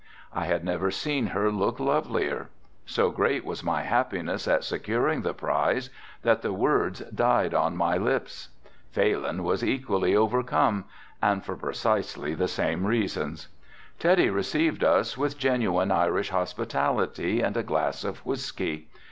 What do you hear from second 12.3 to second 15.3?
the same reasons. Teddy received us